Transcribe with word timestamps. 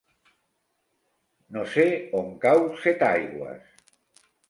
No 1.59 1.67
sé 1.75 1.87
on 2.23 2.35
cau 2.47 2.65
Setaigües. 2.83 3.89